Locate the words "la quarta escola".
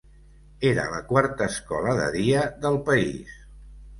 0.93-1.93